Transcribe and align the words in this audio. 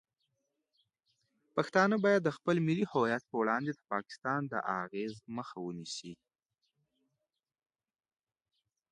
پښتانه 1.55 1.95
باید 2.05 2.21
د 2.23 2.29
خپل 2.37 2.55
ملي 2.67 2.85
هویت 2.93 3.23
په 3.29 3.35
وړاندې 3.41 3.71
د 3.73 3.79
پاکستان 3.91 4.41
د 4.47 4.53
اغیز 4.81 5.13
مخه 5.37 5.57
ونیسي. 5.61 6.13